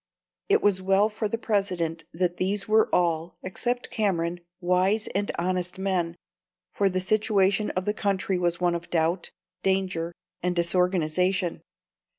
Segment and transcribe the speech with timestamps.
[0.49, 5.77] It was well for the President that these were all, except Cameron, wise and honest
[5.77, 6.15] men,
[6.73, 9.29] for the situation of the country was one of doubt,
[9.61, 10.11] danger,
[10.41, 11.61] and disorganisation.